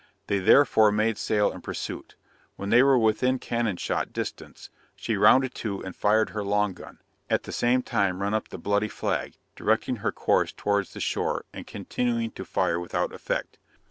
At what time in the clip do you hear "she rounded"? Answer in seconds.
4.95-5.53